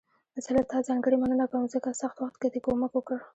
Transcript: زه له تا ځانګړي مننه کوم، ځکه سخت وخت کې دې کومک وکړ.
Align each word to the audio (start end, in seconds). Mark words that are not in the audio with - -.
زه 0.43 0.49
له 0.57 0.63
تا 0.71 0.77
ځانګړي 0.87 1.17
مننه 1.19 1.45
کوم، 1.51 1.63
ځکه 1.73 1.89
سخت 2.01 2.17
وخت 2.19 2.35
کې 2.41 2.49
دې 2.53 2.59
کومک 2.65 2.91
وکړ. 2.95 3.17